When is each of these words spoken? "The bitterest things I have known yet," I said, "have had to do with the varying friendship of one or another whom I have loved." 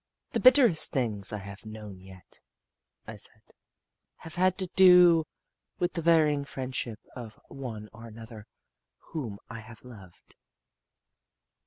"The 0.31 0.39
bitterest 0.39 0.89
things 0.91 1.31
I 1.31 1.37
have 1.37 1.63
known 1.63 1.99
yet," 1.99 2.41
I 3.05 3.17
said, 3.17 3.43
"have 4.21 4.33
had 4.33 4.57
to 4.57 4.67
do 4.75 5.25
with 5.77 5.93
the 5.93 6.01
varying 6.01 6.43
friendship 6.43 6.99
of 7.15 7.39
one 7.49 7.87
or 7.93 8.07
another 8.07 8.47
whom 9.11 9.37
I 9.47 9.59
have 9.59 9.83
loved." 9.83 10.35